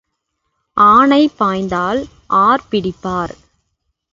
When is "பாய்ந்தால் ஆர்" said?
1.37-2.65